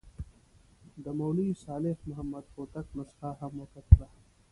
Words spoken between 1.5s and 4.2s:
صالح محمد هوتک نسخه هم وکتله.